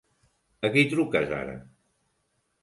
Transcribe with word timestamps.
A 0.69 0.71
qui 0.77 0.83
truques 0.93 1.29
ara? 1.43 1.55